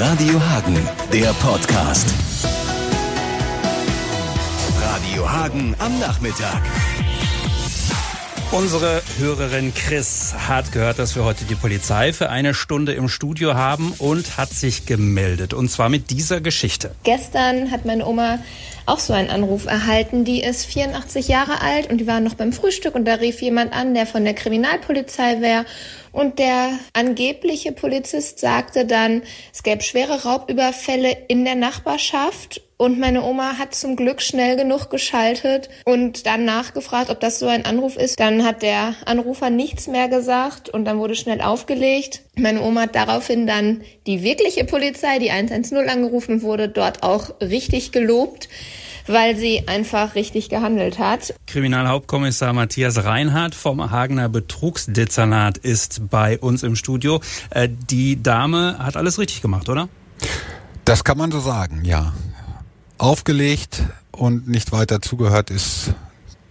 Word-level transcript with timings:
Radio 0.00 0.40
Hagen, 0.40 0.78
der 1.12 1.32
Podcast. 1.42 2.06
Radio 4.80 5.28
Hagen 5.28 5.74
am 5.80 5.98
Nachmittag. 5.98 6.62
Unsere 8.50 9.02
Hörerin 9.18 9.74
Chris 9.74 10.32
hat 10.34 10.72
gehört, 10.72 10.98
dass 10.98 11.14
wir 11.14 11.22
heute 11.22 11.44
die 11.44 11.54
Polizei 11.54 12.14
für 12.14 12.30
eine 12.30 12.54
Stunde 12.54 12.94
im 12.94 13.10
Studio 13.10 13.52
haben 13.54 13.92
und 13.98 14.38
hat 14.38 14.48
sich 14.48 14.86
gemeldet. 14.86 15.52
Und 15.52 15.70
zwar 15.70 15.90
mit 15.90 16.08
dieser 16.08 16.40
Geschichte. 16.40 16.94
Gestern 17.02 17.70
hat 17.70 17.84
meine 17.84 18.06
Oma 18.06 18.38
auch 18.86 19.00
so 19.00 19.12
einen 19.12 19.28
Anruf 19.28 19.66
erhalten. 19.66 20.24
Die 20.24 20.42
ist 20.42 20.64
84 20.64 21.28
Jahre 21.28 21.60
alt 21.60 21.90
und 21.90 21.98
die 21.98 22.06
war 22.06 22.20
noch 22.20 22.34
beim 22.34 22.54
Frühstück 22.54 22.94
und 22.94 23.04
da 23.04 23.16
rief 23.16 23.42
jemand 23.42 23.74
an, 23.74 23.92
der 23.92 24.06
von 24.06 24.24
der 24.24 24.32
Kriminalpolizei 24.32 25.42
wäre. 25.42 25.66
Und 26.10 26.38
der 26.38 26.70
angebliche 26.94 27.72
Polizist 27.72 28.38
sagte 28.38 28.86
dann, 28.86 29.22
es 29.52 29.62
gäbe 29.62 29.82
schwere 29.82 30.22
Raubüberfälle 30.22 31.14
in 31.28 31.44
der 31.44 31.54
Nachbarschaft 31.54 32.62
und 32.78 32.98
meine 32.98 33.24
Oma 33.24 33.58
hat 33.58 33.74
zum 33.74 33.96
Glück 33.96 34.22
schnell 34.22 34.56
genug 34.56 34.88
geschaltet 34.88 35.68
und 35.84 36.26
dann 36.26 36.44
nachgefragt, 36.44 37.10
ob 37.10 37.18
das 37.18 37.40
so 37.40 37.48
ein 37.48 37.64
Anruf 37.64 37.96
ist. 37.96 38.18
Dann 38.18 38.44
hat 38.44 38.62
der 38.62 38.94
Anrufer 39.04 39.50
nichts 39.50 39.88
mehr 39.88 40.08
gesagt 40.08 40.68
und 40.68 40.84
dann 40.84 40.98
wurde 40.98 41.16
schnell 41.16 41.40
aufgelegt. 41.40 42.22
Meine 42.36 42.62
Oma 42.62 42.82
hat 42.82 42.94
daraufhin 42.94 43.48
dann 43.48 43.82
die 44.06 44.22
wirkliche 44.22 44.64
Polizei, 44.64 45.18
die 45.18 45.32
110 45.32 45.88
angerufen 45.88 46.42
wurde, 46.42 46.68
dort 46.68 47.02
auch 47.02 47.40
richtig 47.40 47.92
gelobt 47.92 48.48
weil 49.10 49.38
sie 49.38 49.66
einfach 49.66 50.16
richtig 50.16 50.50
gehandelt 50.50 50.98
hat. 50.98 51.32
Kriminalhauptkommissar 51.46 52.52
Matthias 52.52 53.04
Reinhardt 53.04 53.54
vom 53.54 53.90
Hagener 53.90 54.28
Betrugsdezernat 54.28 55.56
ist 55.56 56.10
bei 56.10 56.38
uns 56.38 56.62
im 56.62 56.76
Studio. 56.76 57.22
Äh, 57.48 57.70
die 57.88 58.22
Dame 58.22 58.76
hat 58.78 58.98
alles 58.98 59.18
richtig 59.18 59.40
gemacht, 59.40 59.70
oder? 59.70 59.88
Das 60.84 61.04
kann 61.04 61.16
man 61.16 61.32
so 61.32 61.40
sagen, 61.40 61.86
ja 61.86 62.12
aufgelegt 62.98 63.82
und 64.12 64.48
nicht 64.48 64.72
weiter 64.72 65.00
zugehört, 65.00 65.50
ist 65.50 65.94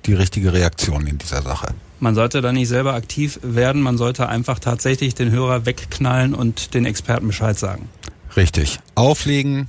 die 0.06 0.14
richtige 0.14 0.54
Reaktion 0.54 1.06
in 1.06 1.17
dieser 1.17 1.42
Sache. 1.42 1.73
Man 2.00 2.16
sollte 2.16 2.42
da 2.42 2.54
nicht 2.54 2.67
selber 2.67 2.94
aktiv 2.94 3.39
werden, 3.44 3.81
man 3.81 3.98
sollte 3.98 4.30
einfach 4.30 4.59
tatsächlich 4.59 5.16
den 5.16 5.31
Hörer 5.31 5.66
wegknallen 5.66 6.34
und 6.34 6.73
den 6.73 6.86
Experten 6.86 7.28
Bescheid 7.28 7.58
sagen. 7.58 7.89
Richtig. 8.36 8.80
Auflegen 8.95 9.67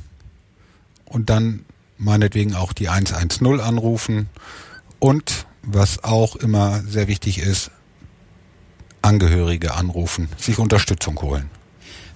und 1.06 1.30
dann 1.30 1.64
meinetwegen 1.96 2.54
auch 2.54 2.72
die 2.72 2.88
110 2.88 3.60
anrufen 3.60 4.28
und 4.98 5.46
was 5.62 6.04
auch 6.04 6.36
immer 6.36 6.82
sehr 6.82 7.08
wichtig 7.08 7.38
ist, 7.38 7.70
Angehörige 9.00 9.74
anrufen, 9.74 10.28
sich 10.36 10.58
Unterstützung 10.58 11.20
holen. 11.22 11.50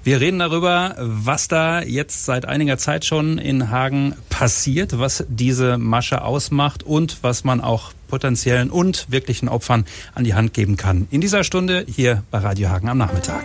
Wir 0.05 0.21
reden 0.21 0.41
darüber, 0.41 0.97
was 0.99 1.47
da 1.47 1.81
jetzt 1.81 2.25
seit 2.25 2.45
einiger 2.45 2.77
Zeit 2.77 3.05
schon 3.05 3.39
in 3.39 3.71
Hagen 3.71 4.17
passiert, 4.31 4.99
was 4.99 5.25
diese 5.29 5.79
Masche 5.79 6.23
ausmacht 6.23 6.83
und 6.83 7.19
was 7.23 7.45
man 7.45 7.61
auch 7.61 7.93
potenziellen 8.09 8.71
und 8.71 9.07
wirklichen 9.11 9.49
Opfern 9.49 9.85
an 10.15 10.25
die 10.25 10.35
Hand 10.35 10.55
geben 10.55 10.77
kann. 10.77 11.07
In 11.11 11.21
dieser 11.21 11.45
Stunde 11.45 11.87
hier 11.89 12.25
bei 12.33 12.39
Radio 12.39 12.69
Hagen 12.71 12.89
am 12.89 12.99
Nachmittag. 12.99 13.45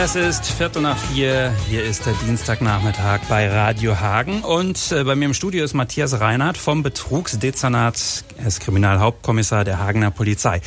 Es 0.00 0.14
ist 0.14 0.46
Viertel 0.46 0.82
nach 0.82 0.96
vier. 0.96 1.52
Hier 1.68 1.82
ist 1.82 2.06
der 2.06 2.12
Dienstagnachmittag 2.24 3.20
bei 3.28 3.50
Radio 3.50 3.98
Hagen. 3.98 4.42
Und 4.42 4.92
äh, 4.92 5.02
bei 5.02 5.16
mir 5.16 5.24
im 5.24 5.34
Studio 5.34 5.64
ist 5.64 5.74
Matthias 5.74 6.20
Reinhardt 6.20 6.56
vom 6.56 6.82
Betrugsdezernat. 6.82 8.24
Er 8.36 8.46
ist 8.46 8.60
Kriminalhauptkommissar 8.60 9.64
der 9.64 9.78
Hagener 9.80 10.10
Polizei. 10.10 10.60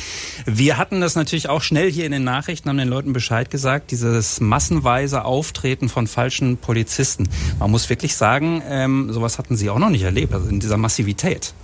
Wir 0.44 0.76
hatten 0.76 1.00
das 1.00 1.14
natürlich 1.14 1.48
auch 1.48 1.62
schnell 1.62 1.90
hier 1.90 2.04
in 2.04 2.12
den 2.12 2.24
Nachrichten, 2.24 2.68
haben 2.68 2.78
den 2.78 2.88
Leuten 2.88 3.12
Bescheid 3.12 3.48
gesagt. 3.48 3.90
Dieses 3.90 4.40
massenweise 4.40 5.24
Auftreten 5.24 5.88
von 5.88 6.08
falschen 6.08 6.58
Polizisten. 6.58 7.28
Man 7.58 7.70
muss 7.70 7.88
wirklich 7.88 8.16
sagen, 8.16 8.62
ähm, 8.68 9.12
sowas 9.12 9.38
hatten 9.38 9.56
Sie 9.56 9.70
auch 9.70 9.78
noch 9.78 9.90
nicht 9.90 10.02
erlebt, 10.02 10.34
also 10.34 10.48
in 10.48 10.60
dieser 10.60 10.76
Massivität. 10.76 11.54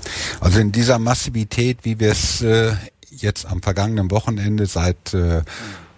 Also 0.40 0.58
in 0.58 0.72
dieser 0.72 0.98
Massivität, 0.98 1.78
wie 1.82 2.00
wir 2.00 2.12
es 2.12 2.40
äh, 2.40 2.72
jetzt 3.10 3.46
am 3.46 3.62
vergangenen 3.62 4.10
Wochenende 4.10 4.66
seit 4.66 5.12
äh, 5.12 5.42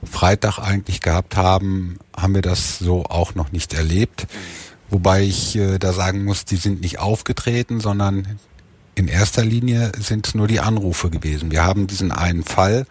Freitag 0.03 0.59
eigentlich 0.59 1.01
gehabt 1.01 1.37
haben, 1.37 1.99
haben 2.17 2.35
wir 2.35 2.43
das 2.43 2.79
so 2.79 3.05
auch 3.05 3.35
noch 3.35 3.53
nicht 3.53 3.75
erlebt. 3.75 4.27
Wobei 4.89 5.23
ich 5.23 5.57
äh, 5.57 5.79
da 5.79 5.93
sagen 5.93 6.25
muss, 6.25 6.45
die 6.45 6.57
sind 6.57 6.81
nicht 6.81 6.99
aufgetreten, 6.99 7.81
sondern 7.81 8.39
in 8.95 9.09
erster 9.09 9.45
Linie 9.45 9.93
sind 9.99 10.27
es 10.27 10.35
nur 10.35 10.49
die 10.49 10.61
Anrufe 10.61 11.11
gewesen. 11.11 11.51
Wir 11.51 11.65
haben 11.65 11.87
diesen 11.87 12.13
einen 12.13 12.43
Fall, 12.43 12.87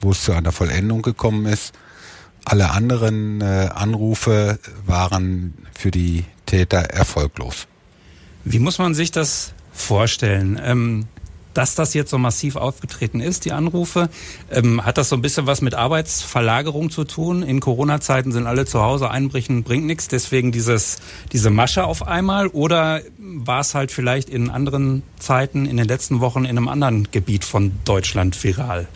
wo 0.00 0.10
es 0.10 0.22
zu 0.22 0.32
einer 0.32 0.52
Vollendung 0.52 1.02
gekommen 1.02 1.46
ist. 1.46 1.72
Alle 2.44 2.70
anderen 2.70 3.40
äh, 3.40 3.68
Anrufe 3.74 4.58
waren 4.86 5.54
für 5.72 5.90
die 5.90 6.24
Täter 6.46 6.78
erfolglos. 6.78 7.66
Wie 8.44 8.58
muss 8.58 8.78
man 8.78 8.94
sich 8.94 9.10
das 9.10 9.52
vorstellen? 9.72 10.60
Ähm 10.62 11.06
dass 11.54 11.74
das 11.74 11.94
jetzt 11.94 12.10
so 12.10 12.18
massiv 12.18 12.56
aufgetreten 12.56 13.20
ist, 13.20 13.44
die 13.44 13.52
Anrufe. 13.52 14.08
Ähm, 14.50 14.84
hat 14.84 14.98
das 14.98 15.08
so 15.08 15.16
ein 15.16 15.22
bisschen 15.22 15.46
was 15.46 15.60
mit 15.62 15.74
Arbeitsverlagerung 15.74 16.90
zu 16.90 17.04
tun? 17.04 17.42
In 17.42 17.60
Corona-Zeiten 17.60 18.32
sind 18.32 18.46
alle 18.46 18.66
zu 18.66 18.80
Hause, 18.80 19.10
einbrechen 19.10 19.62
bringt 19.62 19.86
nichts, 19.86 20.08
deswegen 20.08 20.52
dieses, 20.52 20.98
diese 21.32 21.50
Masche 21.50 21.84
auf 21.84 22.06
einmal? 22.06 22.46
Oder 22.48 23.02
war 23.18 23.60
es 23.60 23.74
halt 23.74 23.90
vielleicht 23.90 24.28
in 24.28 24.50
anderen 24.50 25.02
Zeiten, 25.18 25.66
in 25.66 25.76
den 25.76 25.86
letzten 25.86 26.20
Wochen 26.20 26.44
in 26.44 26.56
einem 26.56 26.68
anderen 26.68 27.08
Gebiet 27.10 27.44
von 27.44 27.72
Deutschland 27.84 28.42
viral? 28.42 28.88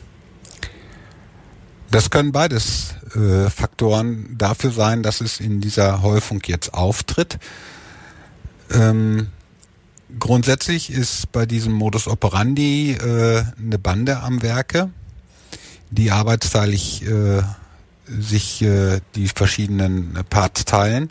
Das 1.90 2.10
können 2.10 2.32
beides 2.32 2.94
äh, 3.14 3.48
Faktoren 3.50 4.34
dafür 4.36 4.72
sein, 4.72 5.04
dass 5.04 5.20
es 5.20 5.38
in 5.38 5.60
dieser 5.60 6.02
Häufung 6.02 6.40
jetzt 6.46 6.74
auftritt. 6.74 7.38
Ähm, 8.72 9.28
Grundsätzlich 10.18 10.90
ist 10.90 11.32
bei 11.32 11.46
diesem 11.46 11.72
Modus 11.72 12.06
operandi 12.08 12.92
äh, 12.92 13.44
eine 13.58 13.78
Bande 13.78 14.20
am 14.20 14.42
Werke, 14.42 14.90
die 15.90 16.10
arbeitsteilig 16.10 17.04
äh, 17.06 17.42
sich 18.06 18.62
äh, 18.62 19.00
die 19.14 19.28
verschiedenen 19.28 20.18
Parts 20.28 20.64
teilen. 20.64 21.10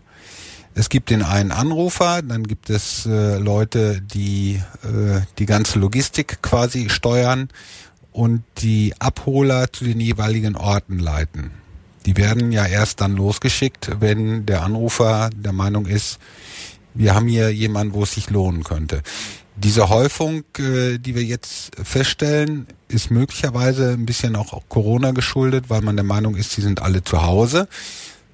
Es 0.75 0.90
gibt 0.90 1.09
den 1.09 1.22
einen 1.22 1.52
Anrufer, 1.52 2.22
dann 2.22 2.47
gibt 2.47 2.69
es 2.69 3.06
äh, 3.06 3.38
Leute, 3.38 4.02
die 4.02 4.62
äh, 4.84 5.22
die 5.38 5.46
ganze 5.46 5.80
Logistik 5.80 6.41
quasi 6.41 6.90
steuern 6.90 7.50
und 8.12 8.44
die 8.59 8.94
Abholer 9.00 9.72
zu 9.72 9.84
den 9.84 10.00
jeweiligen 10.00 10.56
Orten 10.56 10.97
leiten. 10.97 11.52
Die 12.06 12.18
werden 12.18 12.52
ja 12.52 12.66
erst 12.66 13.02
dann 13.02 13.16
losgeschickt, 13.16 14.02
wenn 14.02 14.46
der 14.46 14.64
Anrufer 14.64 15.30
der 15.35 15.53
Meinung 15.53 15.85
ist, 15.85 16.20
wir 16.94 17.16
haben 17.16 17.28
hier 17.28 17.54
jemanden, 17.54 17.94
wo 17.94 18.04
es 18.04 18.14
sich 18.14 18.30
lohnen 18.30 18.64
könnte. 18.64 19.02
Diese 19.56 19.90
Häufung, 19.90 20.44
äh, 20.58 20.98
die 20.98 21.16
wir 21.16 21.24
jetzt 21.24 21.72
feststellen, 21.84 22.68
ist 22.88 23.12
möglicherweise 23.12 23.92
ein 23.92 24.06
bisschen 24.06 24.36
auch 24.36 24.62
Corona 24.68 25.12
geschuldet, 25.12 25.66
weil 25.70 25.82
man 25.82 25.96
der 25.96 26.06
Meinung 26.06 26.36
ist, 26.36 26.52
sie 26.52 26.62
sind 26.62 26.82
alle 26.82 27.03
zu 27.03 27.24
Hause, 27.24 27.68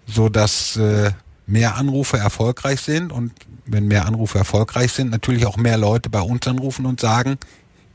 so 0.07 0.29
dass 0.29 0.77
äh, 0.77 1.11
mehr 1.45 1.75
Anrufe 1.75 2.17
erfolgreich 2.17 2.79
sind 2.81 3.11
und 3.11 3.33
wenn 3.65 3.87
mehr 3.87 4.05
Anrufe 4.05 4.37
erfolgreich 4.37 4.91
sind, 4.91 5.11
natürlich 5.11 5.45
auch 5.45 5.57
mehr 5.57 5.77
Leute 5.77 6.09
bei 6.09 6.21
uns 6.21 6.47
anrufen 6.47 6.85
und 6.85 6.99
sagen, 6.99 7.37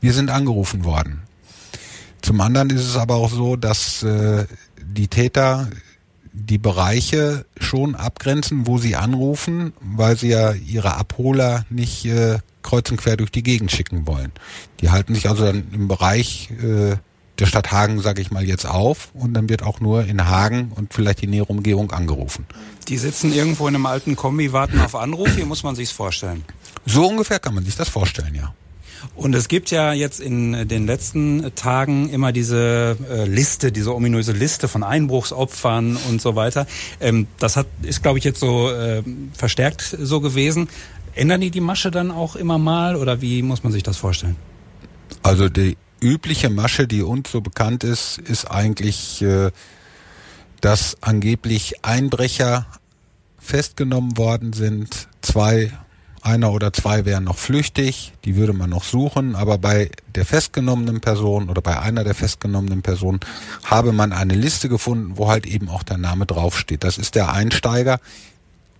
wir 0.01 0.13
sind 0.13 0.29
angerufen 0.29 0.83
worden. 0.83 1.23
Zum 2.21 2.41
anderen 2.41 2.69
ist 2.69 2.87
es 2.87 2.95
aber 2.95 3.15
auch 3.15 3.31
so, 3.31 3.55
dass 3.55 4.03
äh, 4.03 4.45
die 4.81 5.07
Täter 5.07 5.67
die 6.37 6.57
Bereiche 6.57 7.45
schon 7.59 7.95
abgrenzen, 7.95 8.67
wo 8.67 8.77
sie 8.77 8.95
anrufen, 8.95 9.73
weil 9.81 10.17
sie 10.17 10.29
ja 10.29 10.51
ihre 10.51 10.95
Abholer 10.95 11.65
nicht 11.69 12.05
äh, 12.05 12.39
kreuz 12.61 12.91
und 12.91 12.97
quer 12.97 13.15
durch 13.15 13.31
die 13.31 13.43
Gegend 13.43 13.71
schicken 13.71 14.05
wollen. 14.05 14.31
Die 14.81 14.89
halten 14.89 15.15
sich 15.15 15.29
also 15.29 15.45
dann 15.45 15.67
im 15.71 15.87
Bereich 15.87 16.49
äh, 16.61 16.97
der 17.39 17.45
Stadt 17.45 17.71
Hagen, 17.71 18.01
sage 18.01 18.21
ich 18.21 18.31
mal, 18.31 18.45
jetzt 18.45 18.65
auf 18.65 19.09
und 19.13 19.33
dann 19.33 19.49
wird 19.49 19.63
auch 19.63 19.79
nur 19.79 20.05
in 20.05 20.27
Hagen 20.27 20.71
und 20.75 20.93
vielleicht 20.93 21.21
die 21.21 21.27
nähere 21.27 21.47
Umgebung 21.47 21.91
angerufen. 21.91 22.45
Die 22.87 22.97
sitzen 22.97 23.33
irgendwo 23.33 23.67
in 23.67 23.75
einem 23.75 23.85
alten 23.85 24.15
Kombi, 24.15 24.51
warten 24.51 24.79
auf 24.79 24.95
Anruf, 24.95 25.35
wie 25.37 25.43
muss 25.43 25.63
man 25.63 25.75
sich's 25.75 25.91
vorstellen? 25.91 26.43
So 26.85 27.07
ungefähr 27.07 27.39
kann 27.39 27.55
man 27.55 27.65
sich 27.65 27.75
das 27.75 27.89
vorstellen, 27.89 28.35
ja. 28.35 28.53
Und 29.15 29.35
es 29.35 29.47
gibt 29.47 29.71
ja 29.71 29.93
jetzt 29.93 30.19
in 30.19 30.67
den 30.67 30.85
letzten 30.85 31.53
Tagen 31.55 32.09
immer 32.09 32.31
diese 32.31 32.97
äh, 33.09 33.25
Liste, 33.25 33.71
diese 33.71 33.93
ominöse 33.93 34.31
Liste 34.31 34.67
von 34.67 34.83
Einbruchsopfern 34.83 35.97
und 36.09 36.21
so 36.21 36.35
weiter. 36.35 36.67
Ähm, 36.99 37.27
das 37.39 37.57
hat, 37.57 37.67
ist, 37.81 38.01
glaube 38.03 38.17
ich, 38.17 38.23
jetzt 38.23 38.39
so 38.39 38.71
äh, 38.71 39.03
verstärkt 39.33 39.95
so 39.99 40.21
gewesen. 40.21 40.67
Ändern 41.13 41.41
die 41.41 41.51
die 41.51 41.61
Masche 41.61 41.91
dann 41.91 42.11
auch 42.11 42.35
immer 42.35 42.57
mal 42.57 42.95
oder 42.95 43.21
wie 43.21 43.41
muss 43.41 43.63
man 43.63 43.71
sich 43.71 43.83
das 43.83 43.97
vorstellen? 43.97 44.35
Also 45.23 45.49
die 45.49 45.77
übliche 46.01 46.49
Masche, 46.49 46.87
die 46.87 47.01
uns 47.01 47.31
so 47.31 47.41
bekannt 47.41 47.83
ist, 47.83 48.17
ist 48.17 48.45
eigentlich, 48.45 49.21
äh, 49.21 49.51
dass 50.61 50.97
angeblich 51.01 51.83
Einbrecher 51.83 52.67
festgenommen 53.39 54.17
worden 54.17 54.53
sind, 54.53 55.07
zwei 55.21 55.71
einer 56.25 56.51
oder 56.51 56.73
zwei 56.73 57.05
wären 57.05 57.23
noch 57.23 57.37
flüchtig, 57.37 58.13
die 58.25 58.35
würde 58.35 58.53
man 58.53 58.69
noch 58.69 58.83
suchen, 58.83 59.35
aber 59.35 59.57
bei 59.57 59.91
der 60.15 60.25
festgenommenen 60.25 60.99
Person 60.99 61.49
oder 61.49 61.61
bei 61.61 61.79
einer 61.79 62.03
der 62.03 62.15
festgenommenen 62.15 62.81
Personen 62.81 63.19
habe 63.63 63.91
man 63.91 64.11
eine 64.11 64.33
Liste 64.33 64.67
gefunden, 64.67 65.17
wo 65.17 65.29
halt 65.29 65.45
eben 65.45 65.69
auch 65.69 65.83
der 65.83 65.97
Name 65.97 66.25
draufsteht. 66.25 66.83
Das 66.83 66.97
ist 66.97 67.15
der 67.15 67.31
Einsteiger, 67.31 67.99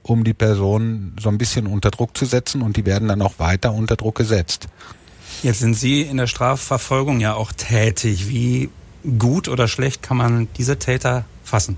um 0.01 0.24
die 0.24 0.33
Person 0.33 1.15
so 1.19 1.30
ein 1.30 1.38
bisschen 1.38 1.68
unter 1.68 1.92
Druck 1.92 2.18
zu 2.18 2.25
setzen 2.25 2.62
und 2.62 2.77
die 2.77 2.86
werden 2.86 3.07
dann 3.07 3.21
auch 3.21 3.36
weiter 3.38 3.74
unter 3.74 3.95
Druck 3.95 4.15
gesetzt. 4.15 4.68
Jetzt 5.44 5.59
sind 5.59 5.75
Sie 5.75 6.01
in 6.01 6.18
der 6.18 6.27
Strafverfolgung 6.27 7.19
ja 7.19 7.36
auch 7.36 7.51
tätig. 7.51 8.27
Wie 8.27 8.69
gut 9.19 9.47
oder 9.47 9.68
schlecht 9.68 10.01
kann 10.01 10.18
man 10.18 10.47
diese 10.57 10.80
Täter 10.80 11.25
fassen? 11.44 11.77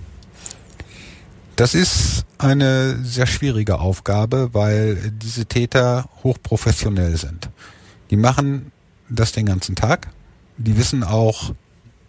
Das 1.57 1.73
ist 1.73 2.06
eine 2.37 3.03
sehr 3.03 3.27
schwierige 3.27 3.79
Aufgabe, 3.79 4.53
weil 4.53 5.11
diese 5.11 5.45
Täter 5.45 6.09
hochprofessionell 6.23 7.17
sind. 7.17 7.49
Die 8.09 8.17
machen 8.17 8.71
das 9.09 9.31
den 9.31 9.45
ganzen 9.45 9.75
Tag. 9.75 10.09
Die 10.57 10.77
wissen 10.77 11.03
auch, 11.03 11.53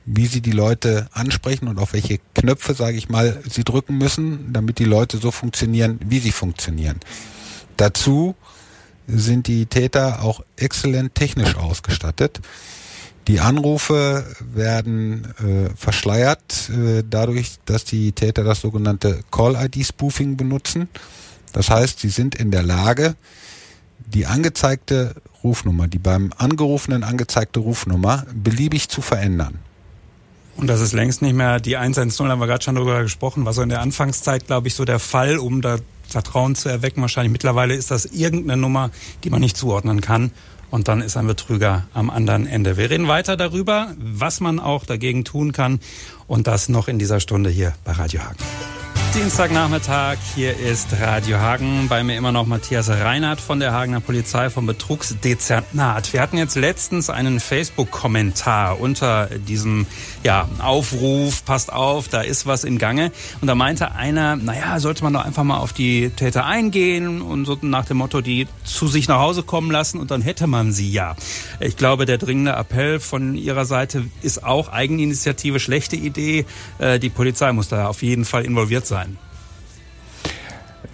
wie 0.07 0.27
sie 0.27 0.41
die 0.41 0.53
Leute 0.53 1.09
ansprechen 1.13 1.69
und 1.69 1.79
auf 1.79 1.93
welche 1.93 2.19
Knöpfe, 2.35 2.75
sage 2.75 2.97
ich 2.97 3.09
mal, 3.09 3.43
sie 3.49 3.65
drücken 3.65 3.99
müssen, 3.99 4.53
damit 4.53 4.79
die 4.79 4.85
Leute 4.85 5.19
so 5.19 5.31
funktionieren, 5.31 5.99
wie 6.05 6.19
sie 6.19 6.33
funktionieren. 6.33 6.99
Dazu 7.77 8.35
sind 9.07 9.47
die 9.47 9.67
Täter 9.67 10.23
auch 10.23 10.43
exzellent 10.57 11.15
technisch 11.15 11.57
ausgestattet. 11.57 12.41
Die 13.29 13.41
Anrufe 13.41 14.25
werden 14.41 15.27
äh, 15.39 15.69
verschleiert 15.77 16.71
äh, 16.71 17.05
dadurch, 17.09 17.59
dass 17.67 17.85
die 17.85 18.13
Täter 18.13 18.43
das 18.43 18.63
sogenannte 18.63 19.21
Call-ID-Spoofing 19.31 20.39
benutzen. 20.39 20.89
Das 21.53 21.69
heißt, 21.69 22.01
sie 22.01 22.09
sind 22.09 22.35
in 22.35 22.51
der 22.51 22.63
Lage, 22.63 23.17
die 23.99 24.25
angezeigte 24.25 25.15
Rufnummer, 25.45 25.89
die 25.89 25.99
beim 25.99 26.33
Angerufenen 26.39 27.05
angezeigte 27.05 27.61
Rufnummer, 27.61 28.25
beliebig 28.33 28.89
zu 28.89 29.03
verändern. 29.03 29.59
Und 30.57 30.67
das 30.67 30.81
ist 30.81 30.95
längst 30.95 31.21
nicht 31.21 31.35
mehr 31.35 31.61
die 31.61 31.77
110, 31.77 32.29
haben 32.29 32.41
wir 32.41 32.47
gerade 32.47 32.65
schon 32.65 32.77
darüber 32.77 33.03
gesprochen, 33.03 33.45
war 33.45 33.53
so 33.53 33.61
in 33.61 33.69
der 33.69 33.83
Anfangszeit, 33.83 34.47
glaube 34.47 34.69
ich, 34.69 34.75
so 34.75 34.87
der 34.87 34.99
Fall, 34.99 35.37
um 35.37 35.61
da 35.61 35.77
Vertrauen 36.09 36.55
zu 36.55 36.71
erwecken. 36.71 37.03
Wahrscheinlich 37.03 37.33
mittlerweile 37.33 37.75
ist 37.75 37.91
das 37.91 38.07
irgendeine 38.07 38.61
Nummer, 38.61 38.91
die 39.23 39.29
man 39.29 39.41
nicht 39.41 39.59
zuordnen 39.59 40.01
kann 40.01 40.31
und 40.71 40.89
dann 40.89 41.01
ist 41.01 41.17
ein 41.17 41.27
Betrüger 41.27 41.87
am 41.95 42.11
anderen 42.11 42.47
Ende. 42.47 42.77
Wir 42.77 42.91
reden 42.91 43.09
weiter 43.09 43.37
darüber, 43.37 43.95
was 43.99 44.41
man 44.41 44.61
auch 44.61 44.85
dagegen 44.85 45.25
tun 45.25 45.53
kann 45.53 45.81
und 46.27 46.47
das 46.47 46.69
noch 46.69 46.89
in 46.89 46.99
dieser 46.99 47.21
Stunde 47.21 47.51
hier 47.51 47.75
bei 47.85 47.93
Radio 47.93 48.23
Hagen. 48.23 48.78
Dienstagnachmittag, 49.19 50.17
hier 50.37 50.57
ist 50.57 51.01
Radio 51.01 51.39
Hagen. 51.39 51.89
Bei 51.89 52.05
mir 52.05 52.17
immer 52.17 52.31
noch 52.31 52.47
Matthias 52.47 52.89
Reinhardt 52.89 53.41
von 53.41 53.59
der 53.59 53.73
Hagener 53.73 53.99
Polizei 53.99 54.49
vom 54.49 54.65
Betrugsdezernat. 54.65 56.13
Wir 56.13 56.21
hatten 56.21 56.39
jetzt 56.39 56.55
letztens 56.55 57.11
einen 57.11 57.41
Facebook-Kommentar 57.41 58.79
unter 58.79 59.27
diesem 59.27 59.87
ja, 60.23 60.49
Aufruf, 60.61 61.45
passt 61.45 61.73
auf, 61.73 62.07
da 62.07 62.21
ist 62.21 62.47
was 62.47 62.63
in 62.63 62.79
Gange. 62.79 63.11
Und 63.41 63.49
da 63.49 63.57
meinte 63.57 63.91
einer, 63.97 64.37
naja, 64.37 64.79
sollte 64.79 65.03
man 65.03 65.15
doch 65.15 65.25
einfach 65.25 65.43
mal 65.43 65.59
auf 65.59 65.73
die 65.73 66.11
Täter 66.11 66.47
eingehen 66.47 67.21
und 67.21 67.45
so 67.45 67.59
nach 67.61 67.87
dem 67.87 67.97
Motto, 67.97 68.21
die 68.21 68.47
zu 68.63 68.87
sich 68.87 69.09
nach 69.09 69.19
Hause 69.19 69.43
kommen 69.43 69.73
lassen 69.73 69.99
und 69.99 70.13
dann 70.13 70.23
hätte 70.23 70.47
man 70.47 70.71
sie 70.71 70.93
ja. 70.93 71.17
Ich 71.59 71.77
glaube, 71.77 72.07
der 72.07 72.19
dringende 72.19 72.53
Appell 72.53 73.01
von 73.01 73.35
Ihrer 73.35 73.65
Seite 73.65 74.05
ist 74.23 74.45
auch 74.45 74.69
Eigeninitiative, 74.69 75.59
schlechte 75.59 75.97
Idee. 75.97 76.47
Äh, 76.79 77.01
die 77.01 77.11
Polizei 77.11 77.53
muss 77.53 77.69
da 77.69 77.89
auf 77.89 78.05
jeden 78.05 78.25
Fall 78.25 78.45
involviert 78.45 78.87
sein. 78.87 79.08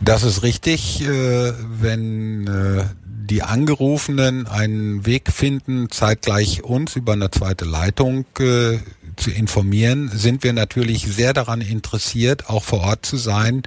Das 0.05 0.23
ist 0.23 0.43
richtig, 0.43 1.01
äh, 1.01 1.53
wenn 1.81 2.47
äh, 2.47 2.85
die 3.07 3.43
Angerufenen 3.43 4.47
einen 4.47 5.07
Weg 5.07 5.33
finden, 5.33 5.91
zeitgleich 5.91 6.63
uns 6.63 6.95
über 6.95 7.15
eine 7.15 7.31
zweite 7.31 7.65
Leitung 7.65 8.27
äh, 8.39 8.77
zu 9.17 9.31
informieren, 9.31 10.11
sind 10.13 10.45
wir 10.45 10.53
natürlich 10.53 11.07
sehr 11.07 11.33
daran 11.33 11.63
interessiert, 11.63 12.51
auch 12.51 12.65
vor 12.65 12.81
Ort 12.81 13.07
zu 13.07 13.17
sein, 13.17 13.63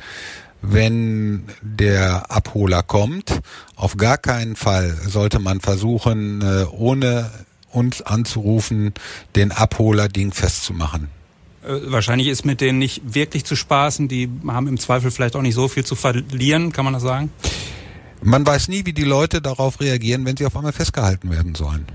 wenn 0.61 1.45
der 1.63 2.29
Abholer 2.29 2.83
kommt. 2.83 3.39
Auf 3.75 3.97
gar 3.97 4.19
keinen 4.19 4.55
Fall 4.55 4.95
sollte 5.07 5.39
man 5.39 5.59
versuchen, 5.59 6.43
ohne 6.71 7.31
uns 7.71 8.01
anzurufen, 8.01 8.93
den 9.35 9.51
Abholer 9.51 10.07
dingfest 10.07 10.65
zu. 10.65 10.73
Äh, 11.67 11.91
wahrscheinlich 11.91 12.27
ist 12.27 12.45
mit 12.45 12.61
denen 12.61 12.79
nicht 12.79 13.01
wirklich 13.13 13.43
zu 13.43 13.55
spaßen. 13.55 14.07
Die 14.07 14.29
haben 14.47 14.67
im 14.67 14.79
Zweifel 14.79 15.11
vielleicht 15.11 15.35
auch 15.35 15.41
nicht 15.41 15.55
so 15.55 15.67
viel 15.67 15.85
zu 15.85 15.95
verlieren, 15.95 16.71
kann 16.71 16.85
man 16.85 16.93
das 16.93 17.03
sagen? 17.03 17.31
Man 18.21 18.45
weiß 18.45 18.69
nie, 18.69 18.85
wie 18.85 18.93
die 18.93 19.03
Leute 19.03 19.41
darauf 19.41 19.79
reagieren, 19.79 20.25
wenn 20.25 20.37
sie 20.37 20.45
auf 20.45 20.55
einmal 20.55 20.73
festgehalten 20.73 21.29
werden 21.29 21.55
sollen. 21.55 21.85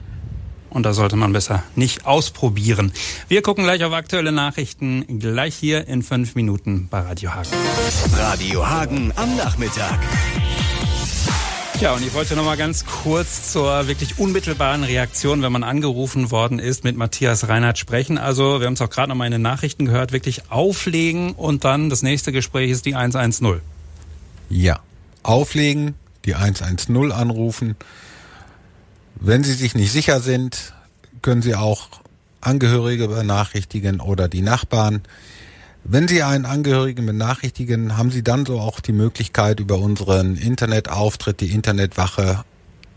Und 0.70 0.84
da 0.84 0.94
sollte 0.94 1.16
man 1.16 1.32
besser 1.32 1.62
nicht 1.74 2.06
ausprobieren. 2.06 2.92
Wir 3.28 3.42
gucken 3.42 3.64
gleich 3.64 3.84
auf 3.84 3.92
aktuelle 3.92 4.32
Nachrichten, 4.32 5.18
gleich 5.18 5.54
hier 5.54 5.86
in 5.86 6.02
fünf 6.02 6.34
Minuten 6.34 6.88
bei 6.90 7.00
Radio 7.00 7.34
Hagen. 7.34 7.50
Radio 8.16 8.66
Hagen 8.66 9.12
am 9.16 9.36
Nachmittag. 9.36 9.98
Ja, 11.80 11.94
und 11.94 12.06
ich 12.06 12.14
wollte 12.14 12.36
noch 12.36 12.44
mal 12.44 12.56
ganz 12.56 12.84
kurz 12.84 13.50
zur 13.52 13.88
wirklich 13.88 14.18
unmittelbaren 14.18 14.84
Reaktion, 14.84 15.42
wenn 15.42 15.50
man 15.50 15.64
angerufen 15.64 16.30
worden 16.30 16.58
ist, 16.58 16.84
mit 16.84 16.96
Matthias 16.96 17.48
Reinhardt 17.48 17.78
sprechen. 17.78 18.18
Also, 18.18 18.60
wir 18.60 18.66
haben 18.66 18.74
es 18.74 18.80
auch 18.80 18.90
gerade 18.90 19.08
noch 19.08 19.16
mal 19.16 19.26
in 19.26 19.32
den 19.32 19.42
Nachrichten 19.42 19.86
gehört, 19.86 20.12
wirklich 20.12 20.50
auflegen 20.50 21.32
und 21.32 21.64
dann 21.64 21.90
das 21.90 22.02
nächste 22.02 22.30
Gespräch 22.30 22.70
ist 22.70 22.86
die 22.86 22.94
110. 22.94 23.60
Ja, 24.48 24.80
auflegen, 25.22 25.94
die 26.24 26.34
110 26.36 27.10
anrufen. 27.10 27.76
Wenn 29.16 29.42
Sie 29.42 29.52
sich 29.54 29.74
nicht 29.74 29.90
sicher 29.90 30.20
sind, 30.20 30.74
können 31.20 31.42
Sie 31.42 31.54
auch 31.54 31.88
Angehörige 32.40 33.08
benachrichtigen 33.08 34.00
oder 34.00 34.28
die 34.28 34.42
Nachbarn. 34.42 35.02
Wenn 35.84 36.06
Sie 36.06 36.22
einen 36.22 36.46
Angehörigen 36.46 37.06
benachrichtigen, 37.06 37.96
haben 37.96 38.10
Sie 38.10 38.22
dann 38.22 38.46
so 38.46 38.60
auch 38.60 38.80
die 38.80 38.92
Möglichkeit, 38.92 39.58
über 39.58 39.78
unseren 39.78 40.36
Internetauftritt, 40.36 41.40
die 41.40 41.50
Internetwache, 41.50 42.44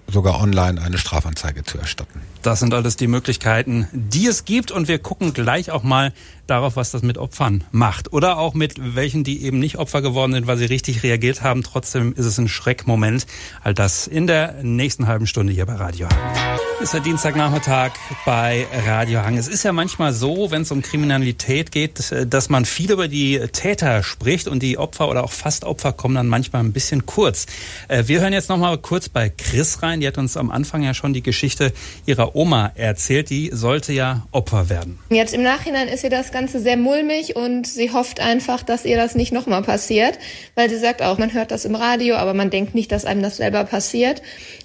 sogar 0.07 0.39
online 0.39 0.79
eine 0.79 0.99
Strafanzeige 0.99 1.63
zu 1.63 1.79
erstatten. 1.79 2.21
Das 2.43 2.59
sind 2.59 2.75
alles 2.75 2.95
die 2.95 3.07
Möglichkeiten, 3.07 3.87
die 3.91 4.27
es 4.27 4.45
gibt. 4.45 4.71
Und 4.71 4.87
wir 4.87 4.99
gucken 4.99 5.33
gleich 5.33 5.71
auch 5.71 5.81
mal 5.81 6.13
darauf, 6.45 6.75
was 6.75 6.91
das 6.91 7.01
mit 7.01 7.17
Opfern 7.17 7.63
macht. 7.71 8.13
Oder 8.13 8.37
auch 8.37 8.53
mit 8.53 8.75
welchen, 8.95 9.23
die 9.23 9.43
eben 9.43 9.57
nicht 9.57 9.77
Opfer 9.77 10.03
geworden 10.03 10.33
sind, 10.33 10.45
weil 10.45 10.57
sie 10.57 10.65
richtig 10.65 11.01
reagiert 11.01 11.41
haben. 11.41 11.63
Trotzdem 11.63 12.13
ist 12.13 12.25
es 12.25 12.37
ein 12.37 12.47
Schreckmoment. 12.47 13.25
All 13.63 13.73
das 13.73 14.05
in 14.05 14.27
der 14.27 14.61
nächsten 14.61 15.07
halben 15.07 15.25
Stunde 15.25 15.53
hier 15.53 15.65
bei 15.65 15.73
Radio. 15.73 16.07
Ist 16.81 16.93
der 16.93 16.99
Dienstagnachmittag 16.99 17.93
bei 18.25 18.67
Radio 18.85 19.21
Hang. 19.23 19.37
Es 19.37 19.47
ist 19.47 19.63
ja 19.63 19.71
manchmal 19.71 20.11
so, 20.11 20.51
wenn 20.51 20.63
es 20.63 20.71
um 20.71 20.81
Kriminalität 20.81 21.71
geht, 21.71 22.13
dass 22.27 22.49
man 22.49 22.65
viel 22.65 22.91
über 22.91 23.07
die 23.07 23.39
Täter 23.53 24.03
spricht 24.03 24.49
und 24.49 24.61
die 24.61 24.77
Opfer 24.77 25.09
oder 25.09 25.23
auch 25.23 25.31
fast 25.31 25.63
Opfer 25.63 25.93
kommen 25.93 26.15
dann 26.15 26.27
manchmal 26.27 26.63
ein 26.63 26.73
bisschen 26.73 27.05
kurz. 27.05 27.45
Äh, 27.87 28.03
wir 28.07 28.19
hören 28.19 28.33
jetzt 28.33 28.49
noch 28.49 28.57
mal 28.57 28.77
kurz 28.77 29.07
bei 29.07 29.29
Chris 29.29 29.81
rein. 29.83 30.01
Die 30.01 30.07
hat 30.07 30.17
uns 30.17 30.35
am 30.35 30.51
Anfang 30.51 30.83
ja 30.83 30.93
schon 30.93 31.13
die 31.13 31.23
Geschichte 31.23 31.71
ihrer 32.05 32.35
Oma 32.35 32.73
erzählt. 32.75 33.29
Die 33.29 33.51
sollte 33.53 33.93
ja 33.93 34.27
Opfer 34.31 34.69
werden. 34.69 34.99
Jetzt 35.09 35.33
im 35.33 35.43
Nachhinein 35.43 35.87
ist 35.87 36.03
ihr 36.03 36.09
das 36.09 36.33
Ganze 36.33 36.59
sehr 36.59 36.77
mulmig 36.77 37.37
und 37.37 37.65
sie 37.65 37.93
hofft 37.93 38.19
einfach, 38.19 38.63
dass 38.63 38.83
ihr 38.83 38.97
das 38.97 39.15
nicht 39.15 39.31
nochmal 39.31 39.63
passiert, 39.63 40.19
weil 40.55 40.69
sie 40.69 40.77
sagt 40.77 41.01
auch, 41.01 41.17
man 41.17 41.33
hört 41.33 41.51
das 41.51 41.63
im 41.63 41.75
Radio, 41.75 42.15
aber 42.15 42.33
man 42.33 42.49
denkt 42.49 42.75
nicht, 42.75 42.91
dass 42.91 43.05
einem 43.05 43.23
das 43.23 43.37
selber 43.37 43.63
passiert. 43.63 44.21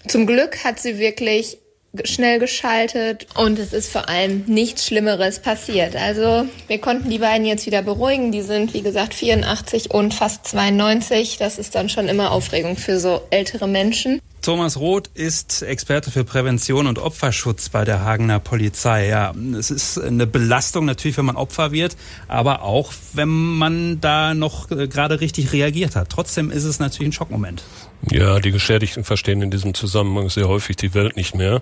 Zum 0.09 0.27
Glück 0.27 0.65
hat 0.65 0.81
sie 0.81 0.99
wirklich 0.99 1.59
schnell 2.05 2.39
geschaltet 2.39 3.27
und 3.35 3.59
es 3.59 3.73
ist 3.73 3.91
vor 3.91 4.09
allem 4.09 4.45
nichts 4.47 4.87
Schlimmeres 4.87 5.41
passiert. 5.41 5.97
Also 5.97 6.47
wir 6.69 6.79
konnten 6.81 7.11
die 7.11 7.19
beiden 7.19 7.47
jetzt 7.47 7.67
wieder 7.67 7.83
beruhigen. 7.83 8.31
Die 8.31 8.43
sind, 8.43 8.75
wie 8.75 8.83
gesagt, 8.83 9.15
84 9.15 9.91
und 9.91 10.15
fast 10.15 10.47
92. 10.47 11.39
Das 11.39 11.59
ist 11.59 11.75
dann 11.75 11.89
schon 11.89 12.09
immer 12.09 12.31
Aufregung 12.31 12.77
für 12.77 13.01
so 13.01 13.23
ältere 13.31 13.67
Menschen. 13.67 14.21
Thomas 14.43 14.79
Roth 14.79 15.09
ist 15.13 15.61
Experte 15.61 16.11
für 16.11 16.25
Prävention 16.25 16.87
und 16.87 16.99
Opferschutz 16.99 17.69
bei 17.69 17.85
der 17.85 18.05
Hagener 18.05 18.41
Polizei. 18.41 19.07
Ja, 19.09 19.35
es 19.59 19.71
ist 19.71 19.99
eine 19.99 20.27
Belastung 20.27 20.87
natürlich, 20.87 21.19
wenn 21.19 21.27
man 21.27 21.37
Opfer 21.37 21.73
wird, 21.73 21.97
aber 22.27 22.63
auch, 22.63 22.95
wenn 23.13 23.29
man 23.29 24.01
da 24.01 24.33
noch 24.33 24.71
äh, 24.71 24.89
gerade 24.89 25.21
richtig 25.21 25.53
reagiert 25.53 25.95
hat. 25.95 26.09
Trotzdem 26.09 26.51
ist 26.51 26.65
es 26.65 26.79
natürlich 26.79 27.11
ein 27.11 27.13
Schockmoment. 27.13 27.63
Ja, 28.09 28.41
die 28.41 28.51
Geschädigten 28.51 29.05
verstehen 29.05 29.43
in 29.43 29.51
diesem 29.51 29.75
Zusammenhang 29.75 30.31
sehr 30.31 30.49
häufig 30.49 30.77
die 30.77 30.95
Welt 30.95 31.17
nicht 31.17 31.35
mehr. 31.35 31.61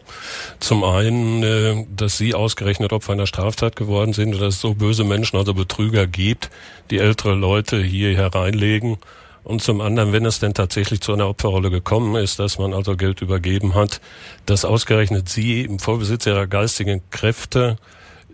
Zum 0.61 0.85
einen, 0.85 1.42
äh, 1.42 1.85
dass 1.95 2.16
sie 2.16 2.35
ausgerechnet 2.35 2.92
Opfer 2.92 3.14
einer 3.14 3.26
Straftat 3.26 3.75
geworden 3.75 4.12
sind 4.12 4.35
und 4.35 4.40
dass 4.40 4.54
es 4.54 4.61
so 4.61 4.75
böse 4.75 5.02
Menschen, 5.02 5.37
also 5.37 5.52
Betrüger 5.52 6.07
gibt, 6.07 6.50
die 6.90 6.99
ältere 6.99 7.35
Leute 7.35 7.83
hier 7.83 8.16
hereinlegen 8.16 8.99
und 9.49 9.62
zum 9.62 9.80
anderen, 9.80 10.12
wenn 10.12 10.26
es 10.26 10.40
denn 10.40 10.52
tatsächlich 10.54 11.00
zu 11.00 11.12
einer 11.12 11.26
Opferrolle 11.26 11.71
gekommen 11.71 12.14
ist, 12.16 12.38
dass 12.38 12.59
man 12.59 12.75
also 12.75 12.97
Geld 12.97 13.23
übergeben 13.23 13.75
hat, 13.75 14.00
dass 14.47 14.66
ausgerechnet 14.66 15.28
Sie 15.28 15.62
im 15.62 15.78
Vollbesitz 15.78 16.26
Ihrer 16.26 16.47
geistigen 16.47 17.00
Kräfte 17.11 17.78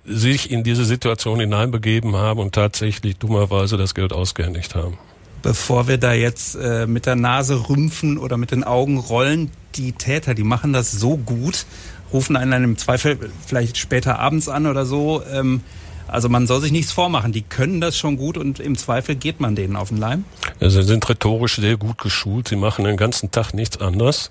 sich 0.04 0.50
in 0.50 0.64
diese 0.64 0.84
Situation 0.84 1.40
hineinbegeben 1.40 2.16
haben 2.16 2.40
und 2.40 2.54
tatsächlich 2.54 3.16
dummerweise 3.16 3.76
das 3.76 3.94
Geld 3.94 4.12
ausgehändigt 4.12 4.74
haben. 4.74 4.98
Bevor 5.44 5.88
wir 5.88 5.98
da 5.98 6.14
jetzt 6.14 6.54
äh, 6.54 6.86
mit 6.86 7.04
der 7.04 7.16
Nase 7.16 7.68
rümpfen 7.68 8.16
oder 8.16 8.38
mit 8.38 8.50
den 8.50 8.64
Augen 8.64 8.96
rollen, 8.96 9.50
die 9.74 9.92
Täter, 9.92 10.32
die 10.32 10.42
machen 10.42 10.72
das 10.72 10.90
so 10.90 11.18
gut, 11.18 11.66
rufen 12.14 12.34
einen 12.36 12.50
dann 12.50 12.64
im 12.64 12.78
Zweifel 12.78 13.18
vielleicht 13.44 13.76
später 13.76 14.18
abends 14.18 14.48
an 14.48 14.66
oder 14.66 14.86
so. 14.86 15.22
Ähm, 15.30 15.60
also 16.08 16.30
man 16.30 16.46
soll 16.46 16.62
sich 16.62 16.72
nichts 16.72 16.92
vormachen. 16.92 17.32
Die 17.32 17.42
können 17.42 17.82
das 17.82 17.98
schon 17.98 18.16
gut 18.16 18.38
und 18.38 18.58
im 18.58 18.78
Zweifel 18.78 19.16
geht 19.16 19.38
man 19.38 19.54
denen 19.54 19.76
auf 19.76 19.88
den 19.90 19.98
Leim. 19.98 20.24
Ja, 20.60 20.70
sie 20.70 20.82
sind 20.82 21.06
rhetorisch 21.10 21.56
sehr 21.56 21.76
gut 21.76 21.98
geschult. 21.98 22.48
Sie 22.48 22.56
machen 22.56 22.86
den 22.86 22.96
ganzen 22.96 23.30
Tag 23.30 23.52
nichts 23.52 23.78
anderes. 23.82 24.30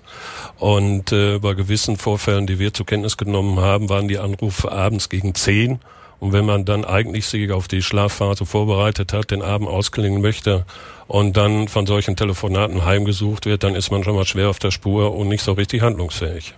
Und 0.58 1.12
äh, 1.12 1.38
bei 1.38 1.54
gewissen 1.54 1.96
Vorfällen, 1.96 2.48
die 2.48 2.58
wir 2.58 2.74
zur 2.74 2.86
Kenntnis 2.86 3.16
genommen 3.16 3.60
haben, 3.60 3.88
waren 3.88 4.08
die 4.08 4.18
Anrufe 4.18 4.72
abends 4.72 5.08
gegen 5.08 5.36
zehn. 5.36 5.78
Und 6.20 6.32
wenn 6.32 6.44
man 6.44 6.64
dann 6.64 6.84
eigentlich 6.84 7.26
sich 7.26 7.50
auf 7.52 7.68
die 7.68 7.82
Schlafphase 7.82 8.46
vorbereitet 8.46 9.12
hat, 9.12 9.30
den 9.30 9.42
Abend 9.42 9.68
ausklingen 9.68 10.22
möchte 10.22 10.64
und 11.06 11.36
dann 11.36 11.68
von 11.68 11.86
solchen 11.86 12.16
Telefonaten 12.16 12.84
heimgesucht 12.84 13.46
wird, 13.46 13.62
dann 13.62 13.74
ist 13.74 13.90
man 13.90 14.04
schon 14.04 14.14
mal 14.14 14.24
schwer 14.24 14.48
auf 14.48 14.58
der 14.58 14.70
Spur 14.70 15.14
und 15.14 15.28
nicht 15.28 15.42
so 15.42 15.52
richtig 15.52 15.82
handlungsfähig. 15.82 16.54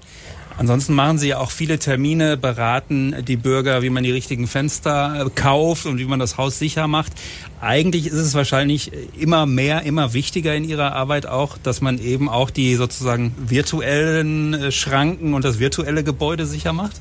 Ansonsten 0.58 0.94
machen 0.94 1.18
Sie 1.18 1.28
ja 1.28 1.38
auch 1.38 1.50
viele 1.50 1.78
Termine, 1.78 2.38
beraten 2.38 3.14
die 3.26 3.36
Bürger, 3.36 3.82
wie 3.82 3.90
man 3.90 4.04
die 4.04 4.10
richtigen 4.10 4.46
Fenster 4.46 5.26
äh, 5.26 5.30
kauft 5.34 5.84
und 5.84 5.98
wie 5.98 6.06
man 6.06 6.18
das 6.18 6.38
Haus 6.38 6.58
sicher 6.58 6.88
macht. 6.88 7.12
Eigentlich 7.60 8.06
ist 8.06 8.14
es 8.14 8.34
wahrscheinlich 8.34 8.90
immer 9.18 9.44
mehr, 9.44 9.82
immer 9.82 10.14
wichtiger 10.14 10.54
in 10.54 10.64
Ihrer 10.64 10.94
Arbeit 10.94 11.26
auch, 11.26 11.58
dass 11.62 11.82
man 11.82 11.98
eben 11.98 12.30
auch 12.30 12.48
die 12.48 12.74
sozusagen 12.74 13.34
virtuellen 13.36 14.54
äh, 14.54 14.72
Schranken 14.72 15.34
und 15.34 15.44
das 15.44 15.58
virtuelle 15.58 16.02
Gebäude 16.02 16.46
sicher 16.46 16.72
macht? 16.72 17.00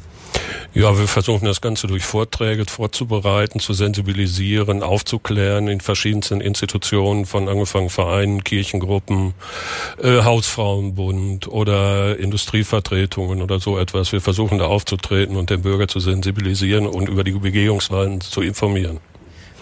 Ja, 0.74 0.98
wir 0.98 1.08
versuchen 1.08 1.46
das 1.46 1.62
Ganze 1.62 1.88
durch 1.88 2.04
Vorträge 2.04 2.66
vorzubereiten, 2.66 3.60
zu 3.60 3.74
sensibilisieren, 3.74 4.84
aufzuklären 4.84 5.68
in 5.68 5.80
verschiedensten 5.80 6.42
Institutionen, 6.42 7.26
von 7.26 7.48
angefangen 7.48 7.90
Vereinen, 7.90 8.44
Kirchengruppen, 8.44 9.34
äh, 10.02 10.24
Hausfrauenbund 10.24 11.48
oder 11.48 12.18
Industrievertretungen 12.18 13.42
oder 13.42 13.60
so 13.60 13.78
etwas. 13.78 14.12
Wir 14.12 14.22
versuchen 14.22 14.60
da 14.60 14.66
aufzutreten 14.66 15.38
und 15.38 15.50
den 15.50 15.62
Bürger 15.62 15.88
zu 15.88 16.00
sensibilisieren 16.00 16.88
und 16.88 17.08
über 17.08 17.24
die 17.24 17.32
Begehungsweisen 17.32 18.22
zu 18.22 18.42
informieren. 18.42 19.00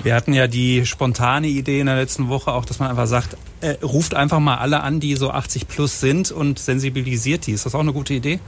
Wir 0.02 0.16
hatten 0.16 0.34
ja 0.34 0.48
die 0.48 0.86
spontane 0.86 1.48
Idee 1.48 1.80
in 1.80 1.86
der 1.86 1.96
letzten 1.96 2.28
Woche 2.28 2.52
auch, 2.52 2.66
dass 2.66 2.80
man 2.80 2.90
einfach 2.90 3.06
sagt, 3.08 3.38
äh, 3.62 3.76
ruft 3.84 4.16
einfach 4.16 4.40
mal 4.40 4.58
alle 4.58 4.82
an, 4.82 5.00
die 5.00 5.16
so 5.16 5.30
80 5.30 5.68
plus 5.68 6.00
sind 6.00 6.32
und 6.32 6.60
sensibilisiert 6.60 7.46
die. 7.46 7.52
Ist 7.52 7.66
das 7.66 7.76
auch 7.76 7.82
eine 7.82 7.94
gute 7.94 8.14
Idee? 8.14 8.40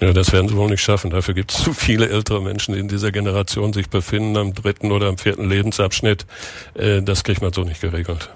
Ja, 0.00 0.12
das 0.12 0.32
werden 0.32 0.48
sie 0.48 0.56
wohl 0.56 0.68
nicht 0.68 0.82
schaffen. 0.82 1.10
Dafür 1.10 1.34
gibt 1.34 1.52
es 1.52 1.62
zu 1.62 1.72
viele 1.74 2.08
ältere 2.08 2.42
Menschen, 2.42 2.74
die 2.74 2.80
in 2.80 2.88
dieser 2.88 3.12
Generation 3.12 3.72
sich 3.72 3.88
befinden, 3.88 4.36
am 4.36 4.54
dritten 4.54 4.92
oder 4.92 5.08
am 5.08 5.18
vierten 5.18 5.48
Lebensabschnitt. 5.48 6.26
Äh, 6.74 7.02
das 7.02 7.24
kriegt 7.24 7.42
man 7.42 7.52
so 7.52 7.62
nicht 7.62 7.80
geregelt. 7.80 8.30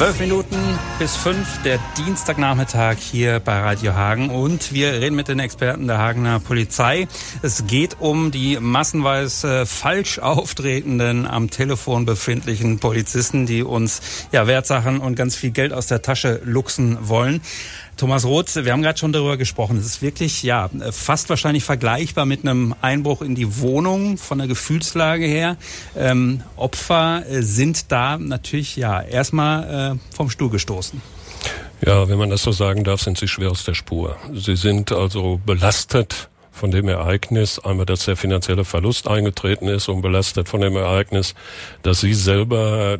Zwölf 0.00 0.18
Minuten 0.18 0.56
bis 0.98 1.14
fünf, 1.14 1.62
der 1.62 1.78
Dienstagnachmittag 1.98 2.96
hier 2.96 3.38
bei 3.38 3.60
Radio 3.60 3.92
Hagen 3.92 4.30
und 4.30 4.72
wir 4.72 4.94
reden 4.94 5.14
mit 5.14 5.28
den 5.28 5.40
Experten 5.40 5.88
der 5.88 5.98
Hagener 5.98 6.40
Polizei. 6.40 7.06
Es 7.42 7.66
geht 7.66 7.98
um 8.00 8.30
die 8.30 8.58
massenweise 8.58 9.66
falsch 9.66 10.18
auftretenden, 10.18 11.26
am 11.26 11.50
Telefon 11.50 12.06
befindlichen 12.06 12.78
Polizisten, 12.78 13.44
die 13.44 13.62
uns 13.62 14.00
ja 14.32 14.46
Wertsachen 14.46 15.00
und 15.00 15.16
ganz 15.16 15.36
viel 15.36 15.50
Geld 15.50 15.74
aus 15.74 15.86
der 15.86 16.00
Tasche 16.00 16.40
luchsen 16.44 16.96
wollen. 17.02 17.42
Thomas 18.00 18.24
Roth, 18.24 18.56
wir 18.56 18.72
haben 18.72 18.80
gerade 18.80 18.98
schon 18.98 19.12
darüber 19.12 19.36
gesprochen. 19.36 19.76
Es 19.76 19.84
ist 19.84 20.00
wirklich, 20.00 20.42
ja, 20.42 20.70
fast 20.90 21.28
wahrscheinlich 21.28 21.64
vergleichbar 21.64 22.24
mit 22.24 22.46
einem 22.46 22.74
Einbruch 22.80 23.20
in 23.20 23.34
die 23.34 23.60
Wohnung 23.60 24.16
von 24.16 24.38
der 24.38 24.46
Gefühlslage 24.46 25.26
her. 25.26 25.58
Ähm, 25.94 26.42
Opfer 26.56 27.28
äh, 27.28 27.42
sind 27.42 27.92
da 27.92 28.16
natürlich, 28.16 28.76
ja, 28.76 29.02
erstmal 29.02 29.89
äh, 29.89 29.89
vom 30.14 30.30
Stuhl 30.30 30.50
gestoßen. 30.50 31.00
Ja, 31.84 32.08
wenn 32.08 32.18
man 32.18 32.30
das 32.30 32.42
so 32.42 32.52
sagen 32.52 32.84
darf, 32.84 33.00
sind 33.00 33.18
sie 33.18 33.28
schwer 33.28 33.50
aus 33.50 33.64
der 33.64 33.74
Spur. 33.74 34.16
Sie 34.34 34.56
sind 34.56 34.92
also 34.92 35.40
belastet 35.44 36.28
von 36.52 36.70
dem 36.70 36.88
Ereignis, 36.88 37.58
einmal, 37.58 37.86
dass 37.86 38.04
der 38.04 38.16
finanzielle 38.16 38.64
Verlust 38.64 39.08
eingetreten 39.08 39.66
ist 39.68 39.88
und 39.88 40.02
belastet 40.02 40.48
von 40.48 40.60
dem 40.60 40.76
Ereignis, 40.76 41.34
dass 41.82 42.00
sie 42.00 42.12
selber 42.12 42.98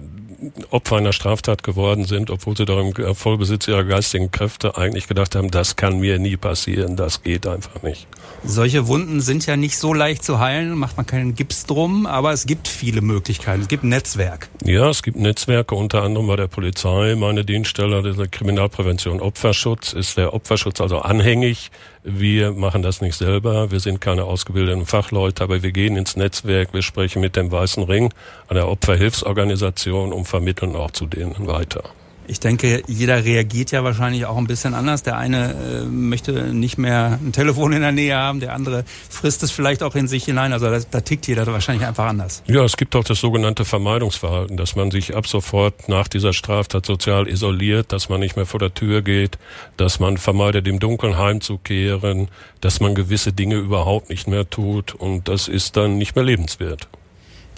Opfer 0.70 0.96
einer 0.96 1.12
Straftat 1.12 1.62
geworden 1.62 2.04
sind, 2.04 2.30
obwohl 2.30 2.56
sie 2.56 2.64
doch 2.64 2.78
im 2.78 3.14
Vollbesitz 3.14 3.68
ihrer 3.68 3.84
geistigen 3.84 4.30
Kräfte 4.30 4.76
eigentlich 4.76 5.06
gedacht 5.06 5.34
haben, 5.34 5.50
das 5.50 5.76
kann 5.76 5.98
mir 5.98 6.18
nie 6.18 6.36
passieren, 6.36 6.96
das 6.96 7.22
geht 7.22 7.46
einfach 7.46 7.82
nicht. 7.82 8.06
Solche 8.42 8.86
Wunden 8.86 9.20
sind 9.20 9.44
ja 9.46 9.56
nicht 9.56 9.76
so 9.76 9.92
leicht 9.92 10.24
zu 10.24 10.38
heilen, 10.38 10.78
macht 10.78 10.96
man 10.96 11.04
keinen 11.04 11.34
Gips 11.34 11.66
drum, 11.66 12.06
aber 12.06 12.32
es 12.32 12.46
gibt 12.46 12.68
viele 12.68 13.02
Möglichkeiten. 13.02 13.62
Es 13.62 13.68
gibt 13.68 13.84
ein 13.84 13.90
Netzwerk. 13.90 14.48
Ja, 14.64 14.88
es 14.88 15.02
gibt 15.02 15.18
Netzwerke, 15.18 15.74
unter 15.74 16.02
anderem 16.02 16.26
bei 16.26 16.36
der 16.36 16.46
Polizei. 16.46 17.14
Meine 17.16 17.44
Dienststelle 17.44 18.02
der 18.02 18.28
Kriminalprävention 18.28 19.20
Opferschutz 19.20 19.92
ist 19.92 20.16
der 20.16 20.32
Opferschutz 20.32 20.80
also 20.80 21.00
anhängig. 21.00 21.70
Wir 22.02 22.52
machen 22.52 22.80
das 22.80 23.02
nicht 23.02 23.14
selber. 23.14 23.70
Wir 23.70 23.80
sind 23.80 24.00
keine 24.00 24.24
ausgebildeten 24.24 24.86
Fachleute, 24.86 25.44
aber 25.44 25.62
wir 25.62 25.70
gehen 25.70 25.96
ins 25.96 26.16
Netzwerk. 26.16 26.72
Wir 26.72 26.80
sprechen 26.80 27.20
mit 27.20 27.36
dem 27.36 27.52
Weißen 27.52 27.82
Ring, 27.82 28.12
einer 28.48 28.68
Opferhilfsorganisation 28.68 30.12
und 30.14 30.24
vermitteln 30.24 30.76
auch 30.76 30.92
zu 30.92 31.06
denen 31.06 31.46
weiter. 31.46 31.84
Ich 32.26 32.38
denke, 32.38 32.82
jeder 32.86 33.24
reagiert 33.24 33.70
ja 33.72 33.82
wahrscheinlich 33.82 34.24
auch 34.26 34.36
ein 34.36 34.46
bisschen 34.46 34.74
anders. 34.74 35.02
Der 35.02 35.16
eine 35.18 35.54
äh, 35.54 35.84
möchte 35.84 36.54
nicht 36.54 36.78
mehr 36.78 37.18
ein 37.20 37.32
Telefon 37.32 37.72
in 37.72 37.80
der 37.80 37.92
Nähe 37.92 38.16
haben, 38.16 38.40
der 38.40 38.54
andere 38.54 38.84
frisst 39.08 39.42
es 39.42 39.50
vielleicht 39.50 39.82
auch 39.82 39.94
in 39.94 40.06
sich 40.06 40.24
hinein. 40.24 40.52
Also 40.52 40.70
da, 40.70 40.78
da 40.90 41.00
tickt 41.00 41.26
jeder 41.26 41.46
wahrscheinlich 41.46 41.86
einfach 41.86 42.06
anders. 42.06 42.42
Ja, 42.46 42.62
es 42.64 42.76
gibt 42.76 42.94
auch 42.94 43.04
das 43.04 43.20
sogenannte 43.20 43.64
Vermeidungsverhalten, 43.64 44.56
dass 44.56 44.76
man 44.76 44.90
sich 44.90 45.16
ab 45.16 45.26
sofort 45.26 45.88
nach 45.88 46.08
dieser 46.08 46.32
Straftat 46.32 46.86
sozial 46.86 47.26
isoliert, 47.26 47.92
dass 47.92 48.08
man 48.08 48.20
nicht 48.20 48.36
mehr 48.36 48.46
vor 48.46 48.60
der 48.60 48.74
Tür 48.74 49.02
geht, 49.02 49.38
dass 49.76 49.98
man 49.98 50.16
vermeidet, 50.16 50.68
im 50.68 50.78
Dunkeln 50.78 51.18
heimzukehren, 51.18 52.28
dass 52.60 52.80
man 52.80 52.94
gewisse 52.94 53.32
Dinge 53.32 53.56
überhaupt 53.56 54.10
nicht 54.10 54.28
mehr 54.28 54.48
tut 54.48 54.94
und 54.94 55.28
das 55.28 55.48
ist 55.48 55.76
dann 55.76 55.98
nicht 55.98 56.14
mehr 56.14 56.24
lebenswert. 56.24 56.88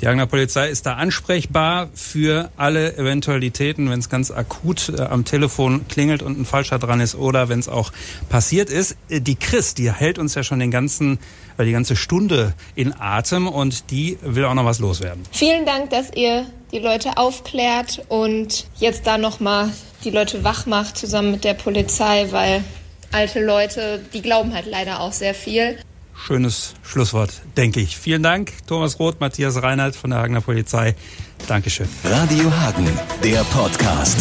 Die 0.02 0.08
Hagener 0.08 0.26
Polizei 0.26 0.68
ist 0.68 0.84
da 0.84 0.94
ansprechbar 0.94 1.88
für 1.94 2.50
alle 2.56 2.96
Eventualitäten, 2.96 3.88
wenn 3.88 4.00
es 4.00 4.08
ganz 4.08 4.32
akut 4.32 4.88
äh, 4.88 5.02
am 5.02 5.24
Telefon 5.24 5.86
klingelt 5.86 6.22
und 6.24 6.40
ein 6.40 6.44
Falscher 6.44 6.80
dran 6.80 6.98
ist 6.98 7.14
oder 7.14 7.48
wenn 7.48 7.60
es 7.60 7.68
auch 7.68 7.92
passiert 8.28 8.68
ist. 8.68 8.96
Äh, 9.08 9.20
die 9.20 9.36
Chris, 9.36 9.74
die 9.74 9.92
hält 9.92 10.18
uns 10.18 10.34
ja 10.34 10.42
schon 10.42 10.58
den 10.58 10.72
ganzen, 10.72 11.20
äh, 11.56 11.64
die 11.64 11.70
ganze 11.70 11.94
Stunde 11.94 12.54
in 12.74 12.92
Atem 12.98 13.46
und 13.46 13.92
die 13.92 14.18
will 14.22 14.44
auch 14.44 14.54
noch 14.54 14.64
was 14.64 14.80
loswerden. 14.80 15.22
Vielen 15.30 15.64
Dank, 15.66 15.90
dass 15.90 16.12
ihr 16.16 16.46
die 16.72 16.80
Leute 16.80 17.16
aufklärt 17.16 18.04
und 18.08 18.66
jetzt 18.80 19.06
da 19.06 19.18
nochmal 19.18 19.70
die 20.02 20.10
Leute 20.10 20.42
wach 20.42 20.66
macht 20.66 20.98
zusammen 20.98 21.30
mit 21.30 21.44
der 21.44 21.54
Polizei, 21.54 22.26
weil 22.32 22.64
alte 23.12 23.38
Leute, 23.38 24.00
die 24.12 24.20
glauben 24.20 24.52
halt 24.52 24.66
leider 24.66 24.98
auch 24.98 25.12
sehr 25.12 25.34
viel 25.34 25.78
schönes 26.26 26.74
Schlusswort, 26.82 27.42
denke 27.56 27.80
ich. 27.80 27.96
Vielen 27.96 28.22
Dank, 28.22 28.52
Thomas 28.66 28.98
Roth, 28.98 29.20
Matthias 29.20 29.62
Reinhardt 29.62 29.96
von 29.96 30.10
der 30.10 30.20
Hagener 30.20 30.40
Polizei. 30.40 30.94
Dankeschön. 31.48 31.88
Radio 32.04 32.50
Hagen, 32.50 32.88
der 33.22 33.44
Podcast. 33.44 34.18